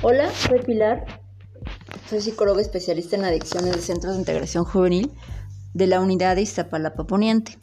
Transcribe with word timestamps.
Hola, 0.00 0.32
soy 0.32 0.60
Pilar. 0.60 1.04
Soy 2.08 2.20
psicóloga 2.20 2.60
especialista 2.60 3.16
en 3.16 3.24
adicciones 3.24 3.74
de 3.74 3.82
Centros 3.82 4.12
de 4.12 4.20
Integración 4.20 4.64
Juvenil 4.64 5.10
de 5.74 5.88
la 5.88 6.00
unidad 6.00 6.36
de 6.36 6.42
Iztapalapa 6.42 7.04
Poniente. 7.04 7.58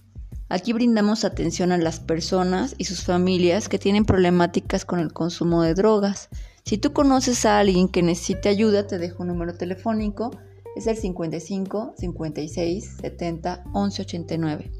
Aquí 0.49 0.73
brindamos 0.73 1.23
atención 1.23 1.71
a 1.71 1.77
las 1.77 2.01
personas 2.01 2.75
y 2.77 2.83
sus 2.85 3.05
familias 3.05 3.69
que 3.69 3.79
tienen 3.79 4.03
problemáticas 4.03 4.83
con 4.83 4.99
el 4.99 5.13
consumo 5.13 5.61
de 5.61 5.75
drogas. 5.75 6.27
Si 6.65 6.77
tú 6.77 6.91
conoces 6.91 7.45
a 7.45 7.57
alguien 7.57 7.87
que 7.87 8.03
necesite 8.03 8.49
ayuda, 8.49 8.85
te 8.85 8.97
dejo 8.97 9.23
un 9.23 9.29
número 9.29 9.55
telefónico. 9.55 10.31
Es 10.75 10.87
el 10.87 10.97
55 10.97 11.93
56 11.97 12.97
70 12.99 13.63
11 13.73 14.01
89. 14.01 14.71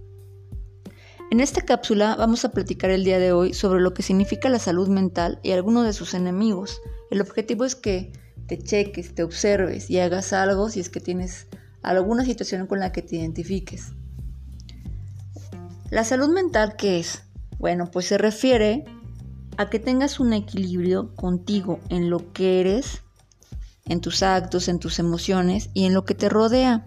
En 1.32 1.40
esta 1.40 1.62
cápsula 1.62 2.18
vamos 2.18 2.44
a 2.44 2.52
platicar 2.52 2.92
el 2.92 3.06
día 3.06 3.18
de 3.18 3.32
hoy 3.32 3.54
sobre 3.54 3.80
lo 3.80 3.94
que 3.94 4.04
significa 4.04 4.50
la 4.50 4.60
salud 4.60 4.90
mental 4.90 5.40
y 5.42 5.52
algunos 5.52 5.86
de 5.86 5.94
sus 5.94 6.14
enemigos. 6.14 6.82
El 7.12 7.22
objetivo 7.22 7.66
es 7.66 7.76
que 7.76 8.12
te 8.48 8.58
cheques, 8.58 9.16
te 9.16 9.24
observes 9.24 9.90
y 9.90 10.00
hagas 10.00 10.34
algo 10.34 10.70
si 10.70 10.80
es 10.80 10.90
que 10.90 11.00
tienes 11.00 11.48
alguna 11.82 12.26
situación 12.26 12.68
con 12.68 12.80
la 12.80 12.92
que 12.92 13.02
te 13.02 13.18
identifiques. 13.18 13.94
La 15.92 16.04
salud 16.04 16.30
mental, 16.30 16.76
¿qué 16.78 17.00
es? 17.00 17.24
Bueno, 17.58 17.90
pues 17.92 18.08
se 18.08 18.18
refiere 18.18 18.86
a 19.58 19.70
que 19.70 19.80
tengas 19.80 20.20
un 20.20 20.34
equilibrio 20.34 21.16
contigo 21.16 21.80
en 21.90 22.10
lo 22.10 22.34
que 22.34 22.60
eres, 22.60 23.02
en 23.86 24.02
tus 24.02 24.24
actos, 24.24 24.68
en 24.68 24.80
tus 24.80 25.00
emociones 25.00 25.70
y 25.74 25.86
en 25.86 25.94
lo 25.94 26.06
que 26.06 26.16
te 26.16 26.28
rodea 26.28 26.84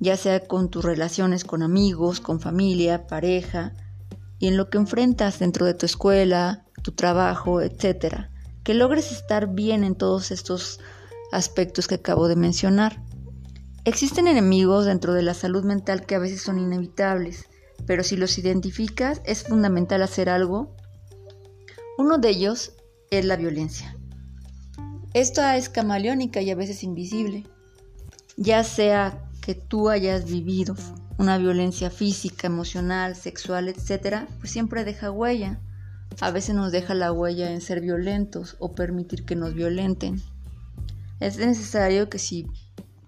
ya 0.00 0.16
sea 0.16 0.40
con 0.40 0.68
tus 0.68 0.84
relaciones 0.84 1.44
con 1.44 1.62
amigos, 1.62 2.20
con 2.20 2.40
familia, 2.40 3.06
pareja, 3.06 3.72
y 4.38 4.48
en 4.48 4.56
lo 4.56 4.68
que 4.68 4.78
enfrentas 4.78 5.38
dentro 5.38 5.64
de 5.64 5.74
tu 5.74 5.86
escuela, 5.86 6.64
tu 6.82 6.92
trabajo, 6.92 7.62
etc. 7.62 8.28
Que 8.64 8.74
logres 8.74 9.12
estar 9.12 9.54
bien 9.54 9.84
en 9.84 9.94
todos 9.94 10.30
estos 10.30 10.80
aspectos 11.32 11.86
que 11.86 11.96
acabo 11.96 12.28
de 12.28 12.36
mencionar. 12.36 13.02
Existen 13.84 14.26
enemigos 14.26 14.86
dentro 14.86 15.12
de 15.12 15.22
la 15.22 15.34
salud 15.34 15.64
mental 15.64 16.06
que 16.06 16.14
a 16.14 16.18
veces 16.18 16.40
son 16.40 16.58
inevitables, 16.58 17.46
pero 17.86 18.02
si 18.02 18.16
los 18.16 18.38
identificas 18.38 19.20
es 19.24 19.44
fundamental 19.44 20.02
hacer 20.02 20.28
algo. 20.28 20.74
Uno 21.98 22.18
de 22.18 22.30
ellos 22.30 22.72
es 23.10 23.24
la 23.24 23.36
violencia. 23.36 23.96
Esta 25.12 25.56
es 25.56 25.68
camaleónica 25.68 26.40
y 26.40 26.50
a 26.50 26.56
veces 26.56 26.82
invisible, 26.82 27.46
ya 28.36 28.64
sea 28.64 29.28
que 29.42 29.54
tú 29.54 29.90
hayas 29.90 30.24
vivido 30.24 30.74
una 31.18 31.38
violencia 31.38 31.90
física, 31.90 32.46
emocional, 32.46 33.14
sexual, 33.14 33.68
etc., 33.68 34.26
pues 34.40 34.50
siempre 34.50 34.84
deja 34.84 35.10
huella. 35.10 35.60
A 36.20 36.30
veces 36.30 36.54
nos 36.54 36.72
deja 36.72 36.94
la 36.94 37.12
huella 37.12 37.50
en 37.50 37.60
ser 37.60 37.80
violentos 37.80 38.56
o 38.58 38.74
permitir 38.74 39.24
que 39.24 39.36
nos 39.36 39.54
violenten. 39.54 40.22
Es 41.20 41.38
necesario 41.38 42.08
que 42.08 42.18
si 42.18 42.46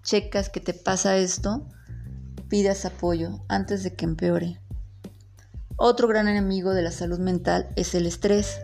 checas 0.03 0.49
que 0.49 0.59
te 0.59 0.73
pasa 0.73 1.17
esto, 1.17 1.67
pidas 2.49 2.85
apoyo 2.85 3.43
antes 3.47 3.83
de 3.83 3.93
que 3.93 4.05
empeore. 4.05 4.59
Otro 5.75 6.07
gran 6.07 6.27
enemigo 6.27 6.73
de 6.73 6.81
la 6.81 6.91
salud 6.91 7.19
mental 7.19 7.69
es 7.75 7.93
el 7.93 8.05
estrés. 8.05 8.59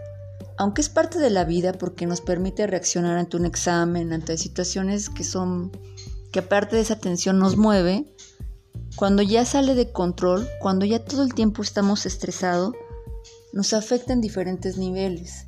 Aunque 0.58 0.82
es 0.82 0.90
parte 0.90 1.20
de 1.20 1.30
la 1.30 1.46
vida 1.46 1.74
porque 1.74 2.06
nos 2.06 2.22
permite 2.22 2.68
reaccionar 2.68 3.18
ante 3.18 3.38
un 3.38 3.46
examen, 3.46 4.14
ante 4.14 4.38
situaciones 4.38 5.10
que 5.10 5.24
son 5.24 5.72
que 6.32 6.40
aparte 6.40 6.76
de 6.76 6.82
esa 6.82 6.98
tensión 6.98 7.38
nos 7.38 7.58
mueve, 7.58 8.12
cuando 8.96 9.22
ya 9.22 9.46
sale 9.46 9.76
de 9.76 9.92
control, 9.92 10.48
cuando 10.60 10.86
ya 10.86 11.06
todo 11.06 11.24
el 11.24 11.34
tiempo 11.36 11.62
estamos 11.62 12.08
estresados, 12.08 12.74
nos 13.54 13.72
afecta 13.72 14.12
en 14.12 14.20
diferentes 14.20 14.78
niveles. 14.78 15.48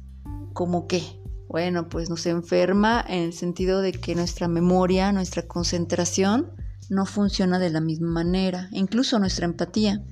¿Como 0.54 0.88
qué? 0.88 1.04
Bueno, 1.50 1.90
pues 1.90 2.10
nos 2.10 2.26
enferma 2.26 3.04
en 3.08 3.24
el 3.24 3.34
sentido 3.34 3.82
de 3.82 3.92
que 3.92 4.16
nuestra 4.16 4.48
memoria, 4.48 5.12
nuestra 5.12 5.44
concentración 5.44 6.54
no 6.90 7.06
funciona 7.06 7.60
de 7.60 7.72
la 7.72 7.82
misma 7.82 8.10
manera, 8.10 8.70
incluso 8.72 9.20
nuestra 9.20 9.46
empatía. 9.46 10.04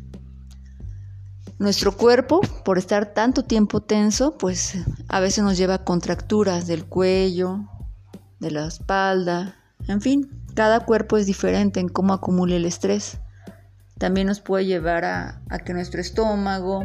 Nuestro 1.59 1.95
cuerpo, 1.95 2.41
por 2.65 2.77
estar 2.77 3.13
tanto 3.13 3.45
tiempo 3.45 3.81
tenso, 3.81 4.37
pues 4.37 4.75
a 5.07 5.19
veces 5.19 5.43
nos 5.43 5.57
lleva 5.57 5.75
a 5.75 5.83
contracturas 5.85 6.67
del 6.67 6.85
cuello, 6.85 7.69
de 8.39 8.51
la 8.51 8.67
espalda, 8.67 9.55
en 9.87 10.01
fin, 10.01 10.29
cada 10.55 10.81
cuerpo 10.81 11.17
es 11.17 11.25
diferente 11.25 11.79
en 11.79 11.89
cómo 11.89 12.13
acumula 12.13 12.55
el 12.55 12.65
estrés. 12.65 13.17
También 13.97 14.27
nos 14.27 14.39
puede 14.39 14.65
llevar 14.65 15.05
a, 15.05 15.41
que 15.65 15.73
nuestro 15.73 16.01
estómago 16.01 16.83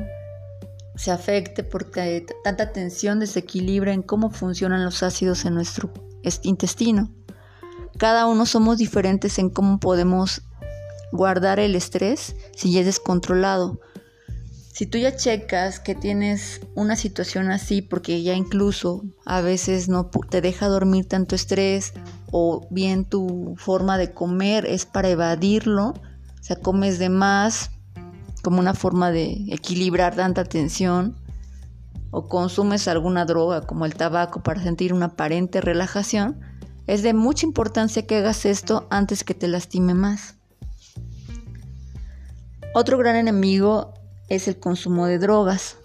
se 0.99 1.13
afecte 1.13 1.63
porque 1.63 2.27
tanta 2.43 2.73
tensión 2.73 3.21
desequilibra 3.21 3.93
en 3.93 4.03
cómo 4.03 4.31
funcionan 4.31 4.85
los 4.85 5.05
ácidos 5.05 5.45
en 5.45 5.55
nuestro 5.55 5.93
intestino. 6.43 7.11
Cada 7.97 8.27
uno 8.27 8.47
somos 8.47 8.79
diferentes 8.79 9.39
en 9.39 9.49
cómo 9.49 9.79
podemos 9.79 10.43
guardar 11.13 11.61
el 11.61 11.77
estrés 11.77 12.35
si 12.57 12.73
ya 12.73 12.81
es 12.81 12.87
descontrolado. 12.87 13.81
Si 14.73 14.87
tú 14.87 14.99
ya 14.99 15.15
checas 15.15 15.79
que 15.79 15.95
tienes 15.95 16.61
una 16.75 16.97
situación 16.97 17.51
así 17.53 17.81
porque 17.81 18.23
ya 18.23 18.35
incluso 18.35 19.05
a 19.25 19.41
veces 19.41 19.89
no 19.89 20.11
te 20.29 20.41
deja 20.41 20.67
dormir 20.67 21.07
tanto 21.07 21.37
estrés 21.37 21.93
o 22.33 22.67
bien 22.71 23.05
tu 23.05 23.55
forma 23.57 23.99
de 23.99 24.13
comer 24.13 24.67
es 24.67 24.85
para 24.85 25.09
evadirlo, 25.09 25.91
o 25.91 26.43
sea, 26.43 26.57
comes 26.57 26.99
de 26.99 27.09
más 27.09 27.71
como 28.49 28.61
una 28.61 28.73
forma 28.73 29.11
de 29.11 29.45
equilibrar 29.51 30.17
tanta 30.17 30.43
tensión 30.43 31.15
o 32.11 32.29
consumes 32.29 32.89
alguna 32.89 33.27
droga 33.27 33.67
como 33.67 33.85
el 33.85 33.95
tabaco 33.95 34.43
para 34.43 34.63
sentir 34.63 34.95
una 34.95 35.05
aparente 35.05 35.61
relajación, 35.61 36.41
es 36.87 37.03
de 37.03 37.13
mucha 37.13 37.45
importancia 37.45 38.07
que 38.07 38.17
hagas 38.17 38.47
esto 38.47 38.87
antes 38.89 39.23
que 39.23 39.35
te 39.35 39.49
lastime 39.49 39.93
más. 39.93 40.37
Otro 42.73 42.97
gran 42.97 43.17
enemigo 43.17 43.93
es 44.31 44.49
el 44.49 44.59
consumo 44.59 45.05
de 45.05 45.19
drogas. 45.19 45.77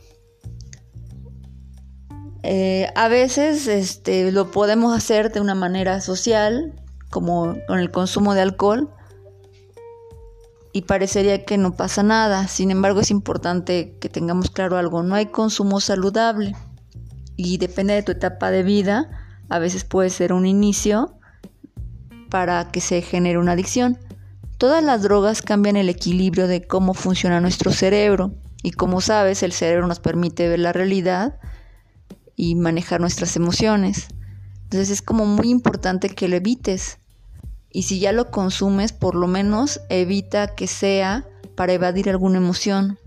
Eh, 2.44 2.88
a 2.96 3.10
veces 3.10 3.68
este, 3.68 4.32
lo 4.32 4.52
podemos 4.52 4.96
hacer 4.96 5.34
de 5.34 5.42
una 5.42 5.54
manera 5.54 6.00
social, 6.00 6.82
como 7.10 7.58
con 7.68 7.80
el 7.80 7.92
consumo 7.92 8.34
de 8.34 8.42
alcohol, 8.42 8.90
y 10.74 10.82
parecería 10.82 11.46
que 11.46 11.58
no 11.58 11.76
pasa 11.76 12.04
nada. 12.04 12.48
Sin 12.48 12.72
embargo, 12.72 13.00
es 13.00 13.12
importante 13.12 13.96
que 14.02 14.10
tengamos 14.10 14.50
claro 14.50 14.78
algo, 14.78 15.04
no 15.04 15.16
hay 15.16 15.28
consumo 15.28 15.80
saludable 15.80 16.56
y 17.38 17.60
depende 17.60 17.94
de 17.94 18.04
tu 18.04 18.12
etapa 18.12 18.52
de 18.52 18.64
vida, 18.64 19.10
a 19.50 19.60
veces 19.60 19.86
puede 19.86 20.10
ser 20.10 20.34
un 20.34 20.46
inicio 20.46 21.16
para 22.30 22.72
que 22.72 22.82
se 22.82 23.02
genere 23.02 23.38
una 23.38 23.54
adicción. 23.54 24.00
Todas 24.58 24.84
las 24.84 25.04
drogas 25.04 25.42
cambian 25.42 25.76
el 25.76 25.90
equilibrio 25.90 26.48
de 26.48 26.66
cómo 26.66 26.94
funciona 26.94 27.40
nuestro 27.40 27.72
cerebro 27.72 28.34
y 28.64 28.72
como 28.72 29.02
sabes, 29.02 29.44
el 29.44 29.52
cerebro 29.52 29.88
nos 29.88 30.00
permite 30.00 30.48
ver 30.48 30.60
la 30.60 30.74
realidad 30.74 31.40
y 32.36 32.56
manejar 32.56 33.00
nuestras 33.00 33.36
emociones. 33.36 34.08
Entonces 34.64 34.90
es 34.90 35.02
como 35.02 35.26
muy 35.26 35.50
importante 35.50 36.10
que 36.10 36.28
lo 36.28 36.36
evites. 36.36 36.98
Y 37.74 37.84
si 37.84 38.00
ya 38.00 38.14
lo 38.14 38.32
consumes, 38.32 38.94
por 38.94 39.16
lo 39.16 39.28
menos 39.28 39.82
evita 39.90 40.56
que 40.56 40.68
sea 40.68 41.28
para 41.56 41.74
evadir 41.74 42.10
alguna 42.10 42.38
emoción. 42.38 43.00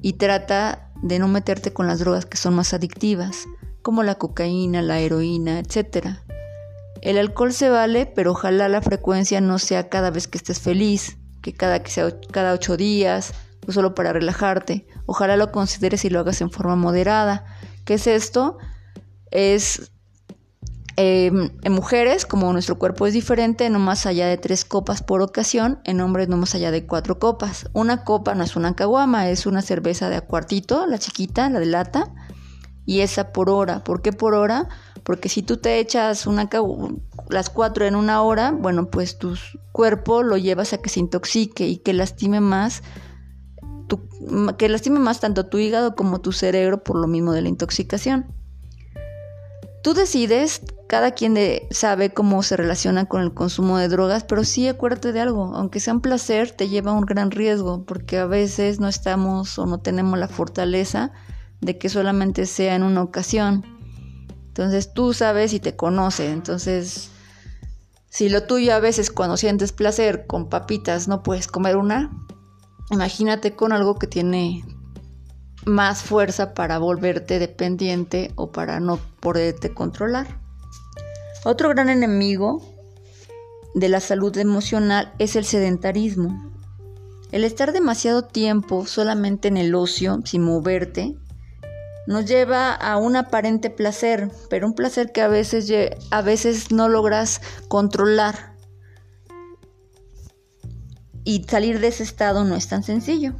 Y 0.00 0.14
trata 0.14 0.90
de 1.02 1.20
no 1.20 1.28
meterte 1.28 1.72
con 1.72 1.86
las 1.86 2.00
drogas 2.00 2.26
que 2.26 2.36
son 2.36 2.54
más 2.54 2.74
adictivas, 2.74 3.44
como 3.82 4.02
la 4.02 4.16
cocaína, 4.16 4.82
la 4.82 4.98
heroína, 4.98 5.60
etc. 5.60 6.16
El 7.02 7.18
alcohol 7.18 7.52
se 7.52 7.68
vale, 7.68 8.06
pero 8.06 8.32
ojalá 8.32 8.68
la 8.68 8.82
frecuencia 8.82 9.40
no 9.40 9.60
sea 9.60 9.88
cada 9.88 10.10
vez 10.10 10.26
que 10.26 10.38
estés 10.38 10.58
feliz, 10.58 11.18
que 11.40 11.52
cada, 11.52 11.84
que 11.84 11.90
sea 11.90 12.12
cada 12.32 12.54
ocho 12.54 12.76
días, 12.76 13.32
o 13.68 13.70
solo 13.70 13.94
para 13.94 14.12
relajarte. 14.12 14.88
Ojalá 15.06 15.36
lo 15.36 15.52
consideres 15.52 16.04
y 16.04 16.10
lo 16.10 16.18
hagas 16.18 16.40
en 16.40 16.50
forma 16.50 16.74
moderada 16.74 17.44
¿Qué 17.84 17.94
es 17.94 18.06
esto? 18.06 18.58
Es 19.30 19.91
em, 20.96 21.50
en 21.62 21.72
mujeres, 21.72 22.26
como 22.26 22.52
nuestro 22.52 22.78
cuerpo 22.78 23.06
es 23.06 23.14
diferente, 23.14 23.68
no 23.70 23.78
más 23.78 24.06
allá 24.06 24.26
de 24.26 24.36
tres 24.36 24.64
copas 24.64 25.02
por 25.02 25.22
ocasión, 25.22 25.80
en 25.84 26.00
hombres 26.00 26.28
no 26.28 26.36
más 26.36 26.54
allá 26.54 26.70
de 26.70 26.86
cuatro 26.86 27.18
copas. 27.18 27.68
Una 27.72 28.04
copa 28.04 28.34
no 28.34 28.44
es 28.44 28.56
una 28.56 28.74
caguama, 28.74 29.28
es 29.28 29.46
una 29.46 29.62
cerveza 29.62 30.08
de 30.08 30.16
a 30.16 30.20
cuartito, 30.22 30.86
la 30.86 30.98
chiquita, 30.98 31.48
la 31.50 31.60
de 31.60 31.66
lata, 31.66 32.12
y 32.84 33.00
esa 33.00 33.32
por 33.32 33.50
hora. 33.50 33.84
¿Por 33.84 34.02
qué 34.02 34.12
por 34.12 34.34
hora? 34.34 34.68
Porque 35.04 35.28
si 35.28 35.42
tú 35.42 35.56
te 35.56 35.78
echas 35.78 36.26
una 36.26 36.48
las 37.28 37.50
cuatro 37.50 37.86
en 37.86 37.96
una 37.96 38.22
hora, 38.22 38.52
bueno, 38.52 38.90
pues 38.90 39.18
tu 39.18 39.34
cuerpo 39.72 40.22
lo 40.22 40.36
llevas 40.36 40.72
a 40.72 40.78
que 40.78 40.88
se 40.88 41.00
intoxique 41.00 41.66
y 41.66 41.78
que 41.78 41.92
lastime 41.92 42.40
más 42.40 42.82
que 44.56 44.68
lastime 44.68 44.98
más 44.98 45.20
tanto 45.20 45.46
tu 45.46 45.58
hígado 45.58 45.94
como 45.94 46.20
tu 46.20 46.32
cerebro 46.32 46.82
por 46.82 46.96
lo 46.96 47.06
mismo 47.06 47.32
de 47.32 47.42
la 47.42 47.48
intoxicación. 47.48 48.26
Tú 49.82 49.94
decides, 49.94 50.62
cada 50.92 51.12
quien 51.12 51.38
sabe 51.70 52.12
cómo 52.12 52.42
se 52.42 52.54
relaciona 52.54 53.06
con 53.06 53.22
el 53.22 53.32
consumo 53.32 53.78
de 53.78 53.88
drogas, 53.88 54.24
pero 54.24 54.44
sí 54.44 54.68
acuérdate 54.68 55.12
de 55.12 55.20
algo, 55.20 55.54
aunque 55.54 55.80
sea 55.80 55.94
un 55.94 56.02
placer, 56.02 56.50
te 56.50 56.68
lleva 56.68 56.90
a 56.90 56.94
un 56.94 57.06
gran 57.06 57.30
riesgo, 57.30 57.86
porque 57.86 58.18
a 58.18 58.26
veces 58.26 58.78
no 58.78 58.88
estamos 58.88 59.58
o 59.58 59.64
no 59.64 59.80
tenemos 59.80 60.18
la 60.18 60.28
fortaleza 60.28 61.10
de 61.62 61.78
que 61.78 61.88
solamente 61.88 62.44
sea 62.44 62.74
en 62.74 62.82
una 62.82 63.02
ocasión. 63.02 63.64
Entonces 64.48 64.92
tú 64.92 65.14
sabes 65.14 65.54
y 65.54 65.60
te 65.60 65.76
conoce. 65.76 66.30
Entonces, 66.30 67.08
si 68.10 68.28
lo 68.28 68.42
tuyo 68.42 68.74
a 68.74 68.78
veces 68.78 69.10
cuando 69.10 69.38
sientes 69.38 69.72
placer 69.72 70.26
con 70.26 70.50
papitas 70.50 71.08
no 71.08 71.22
puedes 71.22 71.46
comer 71.46 71.78
una, 71.78 72.10
imagínate 72.90 73.56
con 73.56 73.72
algo 73.72 73.98
que 73.98 74.08
tiene 74.08 74.62
más 75.64 76.02
fuerza 76.02 76.52
para 76.52 76.76
volverte 76.76 77.38
dependiente 77.38 78.30
o 78.34 78.52
para 78.52 78.78
no 78.78 78.98
poderte 79.20 79.72
controlar. 79.72 80.41
Otro 81.44 81.70
gran 81.70 81.88
enemigo 81.88 82.62
de 83.74 83.88
la 83.88 83.98
salud 83.98 84.36
emocional 84.38 85.12
es 85.18 85.34
el 85.34 85.44
sedentarismo. 85.44 86.52
El 87.32 87.42
estar 87.44 87.72
demasiado 87.72 88.22
tiempo 88.22 88.86
solamente 88.86 89.48
en 89.48 89.56
el 89.56 89.74
ocio, 89.74 90.20
sin 90.24 90.42
moverte, 90.42 91.16
nos 92.06 92.26
lleva 92.26 92.72
a 92.72 92.96
un 92.96 93.16
aparente 93.16 93.70
placer, 93.70 94.30
pero 94.50 94.66
un 94.66 94.74
placer 94.74 95.10
que 95.10 95.20
a 95.20 95.28
veces, 95.28 95.72
a 96.10 96.22
veces 96.22 96.70
no 96.70 96.88
logras 96.88 97.40
controlar. 97.68 98.54
Y 101.24 101.44
salir 101.44 101.80
de 101.80 101.88
ese 101.88 102.04
estado 102.04 102.44
no 102.44 102.54
es 102.54 102.68
tan 102.68 102.84
sencillo. 102.84 103.34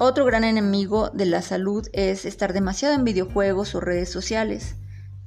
Otro 0.00 0.24
gran 0.24 0.44
enemigo 0.44 1.10
de 1.10 1.26
la 1.26 1.42
salud 1.42 1.88
es 1.92 2.24
estar 2.24 2.52
demasiado 2.52 2.94
en 2.94 3.02
videojuegos 3.02 3.74
o 3.74 3.80
redes 3.80 4.08
sociales. 4.08 4.76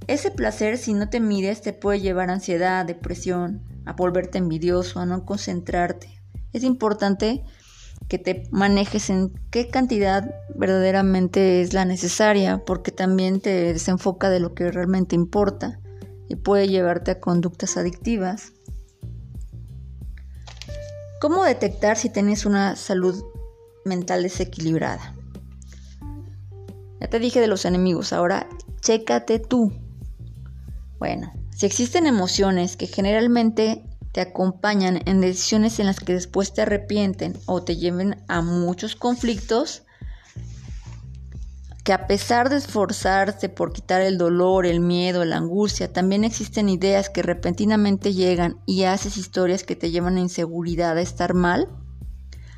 Ese 0.07 0.31
placer, 0.31 0.77
si 0.77 0.93
no 0.93 1.09
te 1.09 1.19
mides, 1.19 1.61
te 1.61 1.73
puede 1.73 1.99
llevar 1.99 2.29
a 2.29 2.33
ansiedad, 2.33 2.85
depresión, 2.85 3.63
a 3.85 3.91
volverte 3.91 4.37
envidioso, 4.37 5.01
a 5.01 5.05
no 5.05 5.25
concentrarte. 5.25 6.21
Es 6.53 6.63
importante 6.63 7.43
que 8.07 8.17
te 8.17 8.43
manejes 8.51 9.09
en 9.09 9.33
qué 9.51 9.67
cantidad 9.67 10.33
verdaderamente 10.55 11.61
es 11.61 11.73
la 11.73 11.83
necesaria, 11.83 12.63
porque 12.65 12.91
también 12.91 13.41
te 13.41 13.73
desenfoca 13.73 14.29
de 14.29 14.39
lo 14.39 14.53
que 14.53 14.71
realmente 14.71 15.15
importa 15.15 15.81
y 16.29 16.37
puede 16.37 16.69
llevarte 16.69 17.11
a 17.11 17.19
conductas 17.19 17.75
adictivas. 17.75 18.53
¿Cómo 21.19 21.43
detectar 21.43 21.97
si 21.97 22.09
tienes 22.09 22.45
una 22.45 22.77
salud 22.77 23.21
mental 23.85 24.23
desequilibrada? 24.23 25.15
Ya 26.99 27.07
te 27.07 27.19
dije 27.19 27.39
de 27.39 27.47
los 27.47 27.65
enemigos, 27.65 28.13
ahora 28.13 28.47
chécate 28.81 29.39
tú. 29.39 29.71
Bueno, 30.99 31.33
si 31.55 31.65
existen 31.65 32.05
emociones 32.05 32.77
que 32.77 32.87
generalmente 32.87 33.83
te 34.11 34.21
acompañan 34.21 35.01
en 35.05 35.21
decisiones 35.21 35.79
en 35.79 35.87
las 35.87 35.99
que 35.99 36.13
después 36.13 36.53
te 36.53 36.61
arrepienten 36.61 37.37
o 37.45 37.63
te 37.63 37.77
lleven 37.77 38.23
a 38.27 38.41
muchos 38.41 38.95
conflictos, 38.95 39.83
que 41.83 41.93
a 41.93 42.05
pesar 42.05 42.49
de 42.49 42.57
esforzarse 42.57 43.49
por 43.49 43.73
quitar 43.73 44.01
el 44.01 44.17
dolor, 44.17 44.65
el 44.65 44.79
miedo, 44.79 45.25
la 45.25 45.37
angustia, 45.37 45.91
también 45.91 46.23
existen 46.23 46.69
ideas 46.69 47.09
que 47.09 47.23
repentinamente 47.23 48.13
llegan 48.13 48.59
y 48.67 48.83
haces 48.83 49.17
historias 49.17 49.63
que 49.63 49.75
te 49.75 49.89
llevan 49.89 50.17
a 50.17 50.21
inseguridad, 50.21 50.97
a 50.97 51.01
estar 51.01 51.33
mal, 51.33 51.67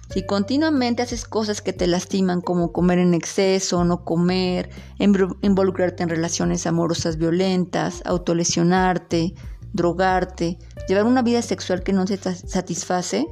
si 0.10 0.26
continuamente 0.26 1.02
haces 1.02 1.26
cosas 1.26 1.62
que 1.62 1.74
te 1.74 1.88
lastiman 1.88 2.42
como 2.42 2.72
comer 2.72 3.00
en 3.00 3.14
exceso, 3.14 3.84
no 3.84 4.04
comer, 4.04 4.70
involucrarte 5.00 6.04
en 6.04 6.10
relaciones 6.10 6.68
amorosas 6.68 7.18
violentas, 7.18 8.02
autolesionarte, 8.06 9.34
drogarte, 9.74 10.60
llevar 10.88 11.06
una 11.06 11.22
vida 11.22 11.42
sexual 11.42 11.84
que 11.84 11.94
no 11.94 12.06
te 12.06 12.18
satisface, 12.18 13.28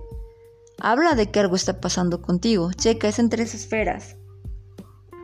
habla 0.80 1.14
de 1.14 1.30
que 1.30 1.40
algo 1.40 1.56
está 1.56 1.80
pasando 1.80 2.22
contigo. 2.22 2.72
Checa, 2.74 3.08
es 3.08 3.20
en 3.20 3.30
tres 3.30 3.54
esferas. 3.54 4.16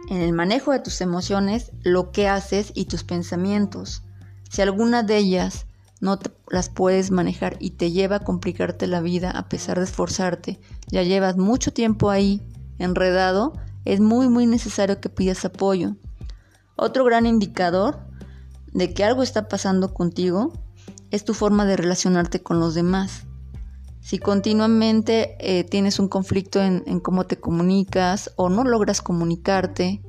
En 0.09 0.21
el 0.21 0.33
manejo 0.33 0.71
de 0.71 0.79
tus 0.79 1.01
emociones, 1.01 1.71
lo 1.81 2.11
que 2.11 2.27
haces 2.27 2.71
y 2.75 2.85
tus 2.85 3.03
pensamientos. 3.03 4.03
Si 4.49 4.61
alguna 4.61 5.03
de 5.03 5.17
ellas 5.17 5.66
no 5.99 6.19
las 6.49 6.69
puedes 6.69 7.11
manejar 7.11 7.57
y 7.59 7.71
te 7.71 7.91
lleva 7.91 8.17
a 8.17 8.23
complicarte 8.23 8.87
la 8.87 9.01
vida 9.01 9.31
a 9.31 9.49
pesar 9.49 9.77
de 9.77 9.85
esforzarte, 9.85 10.59
ya 10.87 11.03
llevas 11.03 11.37
mucho 11.37 11.71
tiempo 11.73 12.09
ahí 12.09 12.41
enredado, 12.77 13.53
es 13.85 13.99
muy 13.99 14.29
muy 14.29 14.45
necesario 14.45 14.99
que 14.99 15.09
pidas 15.09 15.45
apoyo. 15.45 15.95
Otro 16.75 17.03
gran 17.05 17.25
indicador 17.25 17.99
de 18.73 18.93
que 18.93 19.03
algo 19.03 19.23
está 19.23 19.47
pasando 19.47 19.93
contigo 19.93 20.53
es 21.09 21.25
tu 21.25 21.33
forma 21.33 21.65
de 21.65 21.77
relacionarte 21.77 22.43
con 22.43 22.59
los 22.59 22.75
demás. 22.75 23.25
Si 23.99 24.19
continuamente 24.19 25.35
eh, 25.39 25.63
tienes 25.63 25.99
un 25.99 26.07
conflicto 26.07 26.61
en, 26.61 26.83
en 26.85 26.99
cómo 26.99 27.25
te 27.25 27.39
comunicas 27.39 28.31
o 28.35 28.49
no 28.49 28.63
logras 28.63 29.01
comunicarte 29.01 30.01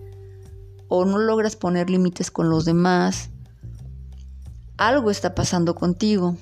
o 0.88 1.04
no 1.04 1.18
logras 1.18 1.56
poner 1.56 1.90
límites 1.90 2.30
con 2.30 2.50
los 2.50 2.64
demás, 2.64 3.30
algo 4.78 5.10
está 5.10 5.34
pasando 5.34 5.74
contigo. 5.74 6.36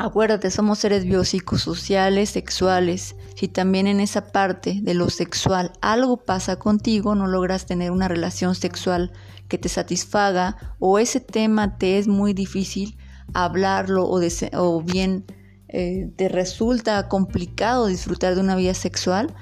Acuérdate, 0.00 0.50
somos 0.50 0.78
seres 0.78 1.04
biopsicosociales, 1.04 2.30
sexuales. 2.30 3.16
Si 3.34 3.48
también 3.48 3.86
en 3.86 4.00
esa 4.00 4.32
parte 4.32 4.80
de 4.82 4.94
lo 4.94 5.10
sexual 5.10 5.72
algo 5.80 6.18
pasa 6.18 6.56
contigo, 6.56 7.14
no 7.14 7.26
logras 7.26 7.66
tener 7.66 7.90
una 7.90 8.08
relación 8.08 8.54
sexual 8.54 9.12
que 9.48 9.58
te 9.58 9.68
satisfaga 9.68 10.56
o 10.78 10.98
ese 10.98 11.20
tema 11.20 11.78
te 11.78 11.98
es 11.98 12.06
muy 12.06 12.32
difícil 12.32 12.96
hablarlo 13.34 14.08
o, 14.08 14.82
bien 14.82 15.24
eh, 15.68 16.10
te 16.16 16.28
resulta 16.28 17.08
complicado 17.08 17.86
disfrutar 17.86 18.34
de 18.34 18.40
una 18.40 18.56
vida 18.56 18.74
sexual, 18.74 19.34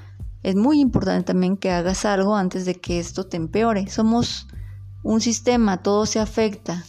es 0.43 0.55
muy 0.55 0.81
importante 0.81 1.25
también 1.25 1.57
que 1.57 1.71
hagas 1.71 2.05
algo 2.05 2.37
antes 2.37 2.65
de 2.65 2.77
que 2.77 2.99
esto 2.99 3.27
te 3.27 3.37
empeore. 3.37 3.89
Somos 3.89 4.47
un 5.03 5.21
sistema, 5.21 5.83
todo 5.83 6.07
se 6.07 6.21
afecta. 6.21 6.85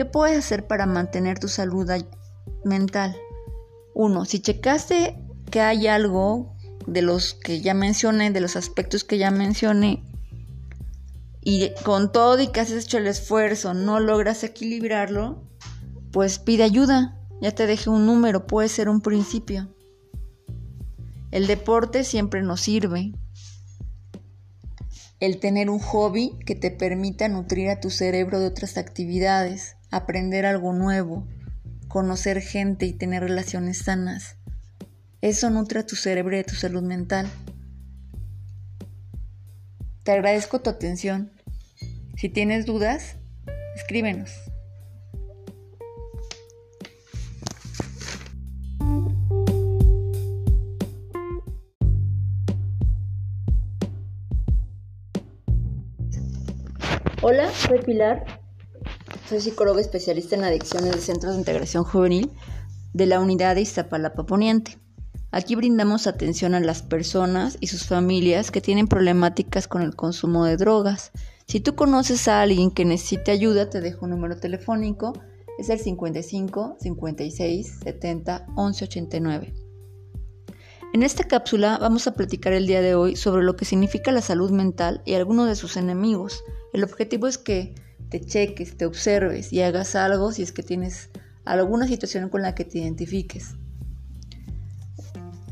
¿Qué 0.00 0.06
puedes 0.06 0.38
hacer 0.38 0.66
para 0.66 0.86
mantener 0.86 1.38
tu 1.38 1.46
salud 1.46 1.86
mental? 2.64 3.14
Uno, 3.92 4.24
si 4.24 4.40
checaste 4.40 5.22
que 5.50 5.60
hay 5.60 5.88
algo 5.88 6.56
de 6.86 7.02
los 7.02 7.34
que 7.34 7.60
ya 7.60 7.74
mencioné, 7.74 8.30
de 8.30 8.40
los 8.40 8.56
aspectos 8.56 9.04
que 9.04 9.18
ya 9.18 9.30
mencioné, 9.30 10.02
y 11.42 11.72
con 11.84 12.12
todo 12.12 12.40
y 12.40 12.46
que 12.46 12.60
has 12.60 12.70
hecho 12.70 12.96
el 12.96 13.08
esfuerzo 13.08 13.74
no 13.74 14.00
logras 14.00 14.42
equilibrarlo, 14.42 15.44
pues 16.12 16.38
pide 16.38 16.62
ayuda. 16.62 17.20
Ya 17.42 17.54
te 17.54 17.66
dejé 17.66 17.90
un 17.90 18.06
número, 18.06 18.46
puede 18.46 18.70
ser 18.70 18.88
un 18.88 19.02
principio. 19.02 19.68
El 21.30 21.46
deporte 21.46 22.04
siempre 22.04 22.40
nos 22.40 22.62
sirve. 22.62 23.12
El 25.18 25.40
tener 25.40 25.68
un 25.68 25.78
hobby 25.78 26.38
que 26.46 26.54
te 26.54 26.70
permita 26.70 27.28
nutrir 27.28 27.68
a 27.68 27.80
tu 27.80 27.90
cerebro 27.90 28.40
de 28.40 28.46
otras 28.46 28.78
actividades 28.78 29.76
aprender 29.90 30.46
algo 30.46 30.72
nuevo, 30.72 31.26
conocer 31.88 32.40
gente 32.40 32.86
y 32.86 32.92
tener 32.92 33.22
relaciones 33.22 33.78
sanas. 33.78 34.36
Eso 35.20 35.50
nutre 35.50 35.80
a 35.80 35.86
tu 35.86 35.96
cerebro 35.96 36.36
y 36.36 36.40
a 36.40 36.44
tu 36.44 36.54
salud 36.54 36.82
mental. 36.82 37.28
Te 40.04 40.12
agradezco 40.12 40.60
tu 40.60 40.70
atención. 40.70 41.32
Si 42.16 42.28
tienes 42.28 42.66
dudas, 42.66 43.16
escríbenos. 43.74 44.32
Hola, 57.22 57.50
soy 57.50 57.82
Pilar 57.82 58.40
soy 59.30 59.40
psicóloga 59.40 59.80
especialista 59.80 60.34
en 60.34 60.42
adicciones 60.42 60.90
del 60.90 61.00
Centro 61.00 61.30
de 61.30 61.38
Integración 61.38 61.84
Juvenil 61.84 62.32
de 62.92 63.06
la 63.06 63.20
Unidad 63.20 63.54
de 63.54 63.60
Iztapalapa 63.60 64.26
Poniente. 64.26 64.76
Aquí 65.30 65.54
brindamos 65.54 66.08
atención 66.08 66.52
a 66.56 66.58
las 66.58 66.82
personas 66.82 67.56
y 67.60 67.68
sus 67.68 67.86
familias 67.86 68.50
que 68.50 68.60
tienen 68.60 68.88
problemáticas 68.88 69.68
con 69.68 69.82
el 69.82 69.94
consumo 69.94 70.44
de 70.46 70.56
drogas. 70.56 71.12
Si 71.46 71.60
tú 71.60 71.76
conoces 71.76 72.26
a 72.26 72.42
alguien 72.42 72.72
que 72.72 72.84
necesite 72.84 73.30
ayuda, 73.30 73.70
te 73.70 73.80
dejo 73.80 74.06
un 74.06 74.10
número 74.10 74.36
telefónico. 74.36 75.12
Es 75.60 75.70
el 75.70 75.78
55 75.78 76.78
56 76.80 77.78
70 77.84 78.46
11 78.56 78.84
89. 78.84 79.54
En 80.92 81.04
esta 81.04 81.22
cápsula 81.22 81.78
vamos 81.78 82.08
a 82.08 82.14
platicar 82.14 82.52
el 82.52 82.66
día 82.66 82.82
de 82.82 82.96
hoy 82.96 83.14
sobre 83.14 83.44
lo 83.44 83.54
que 83.54 83.64
significa 83.64 84.10
la 84.10 84.22
salud 84.22 84.50
mental 84.50 85.02
y 85.04 85.14
algunos 85.14 85.46
de 85.46 85.54
sus 85.54 85.76
enemigos. 85.76 86.42
El 86.72 86.82
objetivo 86.82 87.28
es 87.28 87.38
que 87.38 87.76
te 88.10 88.20
cheques, 88.20 88.76
te 88.76 88.86
observes 88.86 89.52
y 89.52 89.62
hagas 89.62 89.94
algo 89.94 90.32
si 90.32 90.42
es 90.42 90.52
que 90.52 90.62
tienes 90.62 91.10
alguna 91.44 91.86
situación 91.86 92.28
con 92.28 92.42
la 92.42 92.54
que 92.54 92.64
te 92.64 92.78
identifiques. 92.78 93.54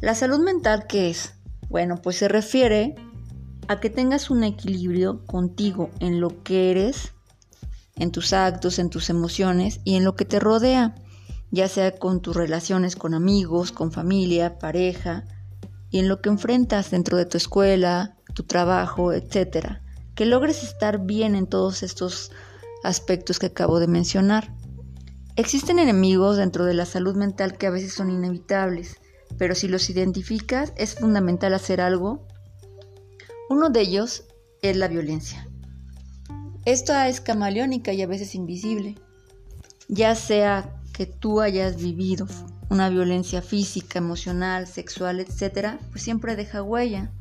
La 0.00 0.15
salud 0.15 0.41
mental, 0.41 0.87
¿qué 0.87 1.11
es? 1.11 1.35
Bueno, 1.69 1.97
pues 2.03 2.17
se 2.17 2.29
refiere 2.29 2.95
a 3.69 3.81
que 3.81 3.91
tengas 3.91 4.31
un 4.31 4.45
equilibrio 4.45 5.25
contigo 5.27 5.91
en 6.00 6.21
lo 6.21 6.43
que 6.43 6.71
eres, 6.71 7.15
en 7.97 8.11
tus 8.12 8.33
actos, 8.33 8.79
en 8.79 8.91
tus 8.91 9.11
emociones 9.11 9.81
y 9.85 9.97
en 9.97 10.05
lo 10.05 10.15
que 10.15 10.25
te 10.25 10.41
rodea, 10.41 10.95
ya 11.50 11.69
sea 11.69 11.97
con 11.99 12.21
tus 12.21 12.37
relaciones 12.37 12.97
con 12.97 13.15
amigos, 13.15 13.73
con 13.73 13.93
familia, 13.93 14.59
pareja, 14.59 15.25
y 15.91 15.99
en 15.99 16.09
lo 16.09 16.21
que 16.21 16.29
enfrentas 16.29 16.91
dentro 16.91 17.17
de 17.17 17.27
tu 17.27 17.37
escuela, 17.37 18.17
tu 18.35 18.43
trabajo, 18.43 19.12
etc. 19.12 19.81
Que 20.15 20.27
logres 20.27 20.62
estar 20.62 21.05
bien 21.05 21.35
en 21.35 21.47
todos 21.47 21.83
estos 21.83 22.31
aspectos 22.88 23.38
que 23.38 23.47
acabo 23.47 23.78
de 23.80 23.87
mencionar. 23.87 24.54
Existen 25.37 25.78
enemigos 25.78 26.38
dentro 26.38 26.64
de 26.64 26.75
la 26.75 26.87
salud 26.87 27.14
mental 27.14 27.57
que 27.59 27.66
a 27.66 27.71
veces 27.71 27.92
son 27.92 28.11
inevitables, 28.11 28.97
pero 29.37 29.54
si 29.54 29.68
los 29.68 29.90
identificas 29.90 30.73
es 30.76 30.95
fundamental 30.97 31.54
hacer 31.54 31.80
algo. 31.80 32.26
Uno 33.50 33.68
de 33.71 33.80
ellos 33.83 34.25
es 34.62 34.76
la 34.76 34.88
violencia. 34.88 35.47
Esta 36.64 37.09
es 37.09 37.21
camaleónica 37.21 37.92
y 37.92 38.02
a 38.02 38.07
veces 38.07 38.35
invisible, 38.35 38.97
ya 39.88 40.14
sea 40.14 40.75
que 40.92 41.07
tú 41.07 41.40
hayas 41.40 41.76
vivido 41.76 42.26
una 42.71 42.88
violencia 42.88 43.42
física, 43.42 43.99
emocional, 43.99 44.66
sexual, 44.66 45.21
etc., 45.21 45.78
pues 45.90 46.02
siempre 46.02 46.37
deja 46.37 46.62
huella. 46.62 47.12